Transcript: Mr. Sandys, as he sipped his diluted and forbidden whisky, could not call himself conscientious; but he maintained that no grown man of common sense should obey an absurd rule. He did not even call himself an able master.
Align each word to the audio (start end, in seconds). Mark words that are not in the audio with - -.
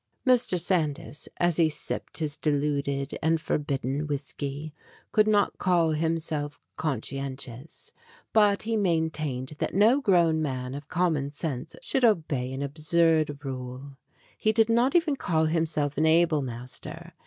Mr. 0.25 0.59
Sandys, 0.59 1.29
as 1.37 1.57
he 1.57 1.69
sipped 1.69 2.17
his 2.17 2.35
diluted 2.35 3.15
and 3.21 3.39
forbidden 3.39 4.07
whisky, 4.07 4.73
could 5.11 5.27
not 5.27 5.59
call 5.59 5.91
himself 5.91 6.59
conscientious; 6.75 7.91
but 8.33 8.63
he 8.63 8.75
maintained 8.75 9.49
that 9.59 9.75
no 9.75 10.01
grown 10.01 10.41
man 10.41 10.73
of 10.73 10.87
common 10.89 11.31
sense 11.31 11.75
should 11.83 12.03
obey 12.03 12.51
an 12.51 12.63
absurd 12.63 13.45
rule. 13.45 13.95
He 14.39 14.51
did 14.51 14.69
not 14.69 14.95
even 14.95 15.17
call 15.17 15.45
himself 15.45 15.95
an 15.99 16.07
able 16.07 16.41
master. 16.41 17.13